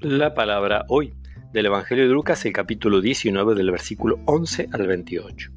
La 0.00 0.34
palabra 0.34 0.84
hoy 0.88 1.14
del 1.54 1.66
Evangelio 1.66 2.06
de 2.06 2.12
Lucas, 2.12 2.44
el 2.44 2.52
capítulo 2.52 3.00
19 3.00 3.54
del 3.54 3.70
versículo 3.70 4.20
11 4.26 4.68
al 4.70 4.86
28. 4.86 5.50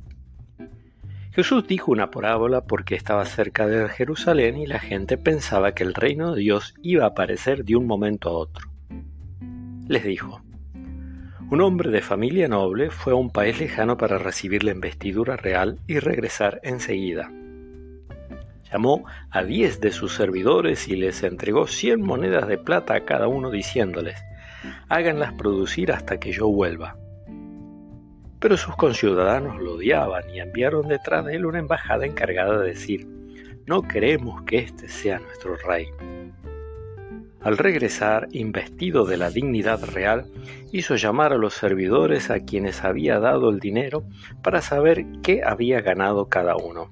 Jesús 1.31 1.68
dijo 1.68 1.91
una 1.91 2.09
parábola 2.09 2.62
porque 2.63 2.95
estaba 2.95 3.25
cerca 3.25 3.67
de 3.67 3.89
Jerusalén 3.89 4.55
y 4.55 4.66
la 4.66 4.80
gente 4.80 5.17
pensaba 5.17 5.73
que 5.73 5.84
el 5.84 5.94
reino 5.94 6.34
de 6.34 6.39
Dios 6.39 6.73
iba 6.81 7.04
a 7.04 7.09
aparecer 7.09 7.66
de 7.66 7.75
un 7.75 7.86
momento 7.86 8.30
a 8.30 8.34
otro. 8.34 8.70
Les 9.89 10.05
dijo, 10.05 10.41
un 11.52 11.59
hombre 11.59 11.90
de 11.90 12.02
familia 12.02 12.48
noble 12.48 12.91
fue 12.91 13.12
a 13.12 13.17
un 13.17 13.31
país 13.31 13.59
lejano 13.59 13.98
para 13.98 14.20
recibir 14.20 14.63
la 14.63 14.71
investidura 14.71 15.35
real 15.35 15.80
y 15.85 15.99
regresar 15.99 16.62
enseguida. 16.63 17.30
Llamó 18.72 19.05
a 19.32 19.44
diez 19.44 19.80
de 19.82 19.91
sus 19.91 20.14
servidores 20.14 20.88
y 20.88 20.96
les 20.96 21.23
entregó 21.23 21.68
cien 21.68 22.02
monedas 22.02 22.48
de 22.48 22.58
plata 22.58 22.95
a 22.95 23.05
cada 23.05 23.28
uno 23.28 23.50
diciéndoles, 23.50 24.20
háganlas 24.90 25.34
producir 25.34 25.92
hasta 25.92 26.20
que 26.20 26.32
yo 26.32 26.48
vuelva. 26.48 26.95
Pero 28.40 28.58
sus 28.58 28.76
conciudadanos 28.76 29.62
lo 29.62 29.73
odiaban 29.73 30.30
y 30.34 30.40
enviaron 30.40 30.88
detrás 30.88 31.26
de 31.26 31.36
él 31.36 31.45
una 31.45 31.59
embajada 31.59 32.05
encargada 32.05 32.59
de 32.59 32.70
decir, 32.70 33.08
no 33.66 33.82
queremos 33.82 34.44
que 34.44 34.59
éste 34.59 34.88
sea 34.88 35.20
nuestro 35.20 35.56
rey. 35.58 35.88
Al 37.42 37.58
regresar, 37.58 38.28
investido 38.31 39.06
de 39.06 39.17
la 39.17 39.30
dignidad 39.30 39.84
real, 39.84 40.26
hizo 40.72 40.95
llamar 40.95 41.31
a 41.31 41.38
los 41.38 41.54
servidores 41.54 42.30
a 42.30 42.42
quienes 42.42 42.84
había 42.84 43.20
dado 43.20 43.50
el 43.50 43.59
dinero 43.59 44.04
para 44.44 44.62
saber 44.62 45.06
qué 45.23 45.42
había 45.44 45.80
ganado 45.81 46.28
cada 46.28 46.58
uno. 46.58 46.90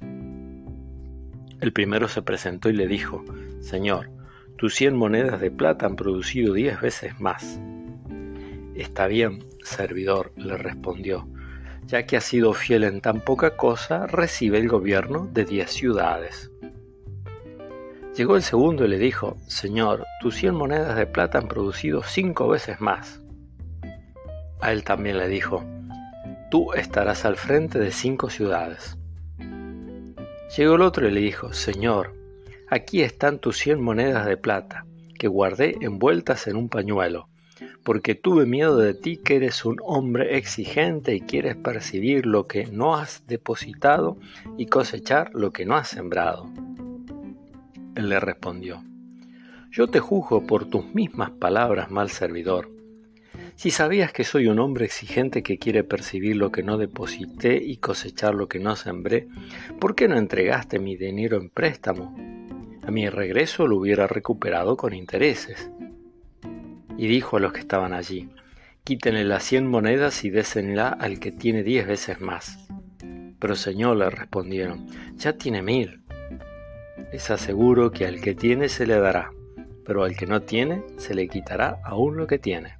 El 1.59 1.73
primero 1.73 2.07
se 2.07 2.21
presentó 2.21 2.69
y 2.69 2.73
le 2.73 2.87
dijo, 2.87 3.23
Señor, 3.61 4.09
tus 4.57 4.75
cien 4.75 4.95
monedas 4.95 5.41
de 5.41 5.51
plata 5.51 5.85
han 5.85 5.95
producido 5.95 6.53
diez 6.53 6.79
veces 6.79 7.19
más. 7.19 7.59
Está 8.75 9.07
bien, 9.07 9.39
servidor, 9.63 10.33
le 10.35 10.55
respondió, 10.55 11.27
ya 11.85 12.05
que 12.05 12.17
has 12.17 12.23
sido 12.23 12.53
fiel 12.53 12.83
en 12.83 13.01
tan 13.01 13.21
poca 13.21 13.57
cosa, 13.57 14.05
recibe 14.05 14.59
el 14.59 14.67
gobierno 14.67 15.27
de 15.31 15.45
diez 15.45 15.71
ciudades. 15.71 16.51
Llegó 18.15 18.35
el 18.35 18.43
segundo 18.43 18.85
y 18.85 18.87
le 18.87 18.97
dijo, 18.97 19.37
Señor, 19.47 20.05
tus 20.21 20.35
cien 20.35 20.55
monedas 20.55 20.95
de 20.95 21.05
plata 21.05 21.37
han 21.37 21.47
producido 21.47 22.03
cinco 22.03 22.47
veces 22.47 22.81
más. 22.81 23.21
A 24.59 24.71
él 24.71 24.83
también 24.83 25.17
le 25.17 25.27
dijo, 25.27 25.63
Tú 26.49 26.73
estarás 26.73 27.25
al 27.25 27.35
frente 27.35 27.77
de 27.77 27.91
cinco 27.91 28.29
ciudades. 28.29 28.97
Llegó 30.55 30.75
el 30.75 30.81
otro 30.81 31.07
y 31.07 31.11
le 31.11 31.19
dijo, 31.19 31.53
Señor, 31.53 32.17
Aquí 32.69 33.01
están 33.01 33.39
tus 33.39 33.59
cien 33.59 33.81
monedas 33.81 34.25
de 34.25 34.35
plata, 34.35 34.85
que 35.17 35.29
guardé 35.29 35.77
envueltas 35.79 36.47
en 36.47 36.57
un 36.57 36.67
pañuelo, 36.67 37.29
porque 37.83 38.13
tuve 38.13 38.45
miedo 38.45 38.75
de 38.75 38.93
ti 38.93 39.15
que 39.15 39.37
eres 39.37 39.63
un 39.63 39.77
hombre 39.85 40.35
exigente 40.35 41.15
y 41.15 41.21
quieres 41.21 41.55
percibir 41.55 42.25
lo 42.25 42.45
que 42.45 42.65
no 42.65 42.97
has 42.97 43.25
depositado 43.25 44.17
y 44.57 44.65
cosechar 44.65 45.31
lo 45.33 45.51
que 45.51 45.65
no 45.65 45.77
has 45.77 45.87
sembrado. 45.87 46.49
Él 47.95 48.09
le 48.09 48.19
respondió, 48.19 48.83
Yo 49.71 49.87
te 49.87 50.01
juzgo 50.01 50.45
por 50.45 50.65
tus 50.65 50.93
mismas 50.93 51.31
palabras, 51.31 51.89
mal 51.89 52.09
servidor. 52.09 52.69
Si 53.57 53.71
sabías 53.71 54.13
que 54.13 54.23
soy 54.23 54.45
un 54.45 54.59
hombre 54.59 54.85
exigente 54.85 55.41
que 55.41 55.57
quiere 55.57 55.83
percibir 55.83 56.35
lo 56.35 56.51
que 56.51 56.61
no 56.61 56.77
deposité 56.77 57.57
y 57.57 57.77
cosechar 57.77 58.35
lo 58.35 58.47
que 58.47 58.59
no 58.59 58.75
sembré, 58.75 59.27
¿por 59.79 59.95
qué 59.95 60.07
no 60.07 60.15
entregaste 60.15 60.77
mi 60.77 60.95
dinero 60.95 61.37
en 61.37 61.49
préstamo? 61.49 62.15
A 62.83 62.91
mi 62.91 63.09
regreso 63.09 63.65
lo 63.65 63.77
hubiera 63.77 64.05
recuperado 64.05 64.77
con 64.77 64.93
intereses. 64.93 65.71
Y 66.99 67.07
dijo 67.07 67.37
a 67.37 67.39
los 67.39 67.51
que 67.51 67.61
estaban 67.61 67.93
allí, 67.93 68.29
quítenle 68.83 69.23
las 69.23 69.41
cien 69.41 69.65
monedas 69.65 70.23
y 70.23 70.29
désenla 70.29 70.89
al 70.89 71.19
que 71.19 71.31
tiene 71.31 71.63
diez 71.63 71.87
veces 71.87 72.21
más. 72.21 72.59
Pero 73.39 73.55
Señor, 73.55 73.97
le 73.97 74.11
respondieron, 74.11 74.85
ya 75.15 75.33
tiene 75.33 75.63
mil. 75.63 76.03
Les 77.11 77.31
aseguro 77.31 77.89
que 77.89 78.05
al 78.05 78.21
que 78.21 78.35
tiene 78.35 78.69
se 78.69 78.85
le 78.85 78.99
dará, 78.99 79.31
pero 79.83 80.03
al 80.03 80.15
que 80.15 80.27
no 80.27 80.43
tiene 80.43 80.83
se 80.97 81.15
le 81.15 81.27
quitará 81.27 81.79
aún 81.83 82.17
lo 82.17 82.27
que 82.27 82.37
tiene. 82.37 82.77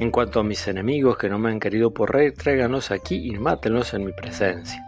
En 0.00 0.10
cuanto 0.10 0.40
a 0.40 0.44
mis 0.44 0.66
enemigos 0.66 1.18
que 1.18 1.28
no 1.28 1.38
me 1.38 1.50
han 1.50 1.60
querido 1.60 1.92
por 1.92 2.14
rey, 2.14 2.32
tráiganos 2.32 2.90
aquí 2.90 3.16
y 3.16 3.32
mátenlos 3.32 3.92
en 3.92 4.06
mi 4.06 4.12
presencia. 4.12 4.82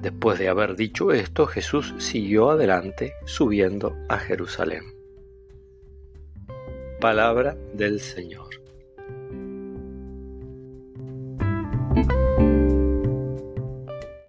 Después 0.00 0.38
de 0.38 0.48
haber 0.48 0.76
dicho 0.76 1.12
esto, 1.12 1.46
Jesús 1.46 1.94
siguió 1.98 2.48
adelante, 2.48 3.12
subiendo 3.26 3.94
a 4.08 4.16
Jerusalén. 4.16 4.84
Palabra 7.02 7.54
del 7.74 8.00
Señor. 8.00 8.59